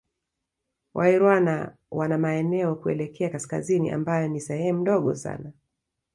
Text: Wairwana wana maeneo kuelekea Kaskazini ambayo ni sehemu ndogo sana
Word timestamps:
Wairwana 0.93 1.75
wana 1.91 2.17
maeneo 2.17 2.75
kuelekea 2.75 3.29
Kaskazini 3.29 3.89
ambayo 3.91 4.27
ni 4.27 4.41
sehemu 4.41 4.81
ndogo 4.81 5.15
sana 5.15 5.51